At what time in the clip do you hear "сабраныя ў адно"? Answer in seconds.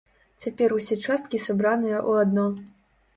1.43-2.47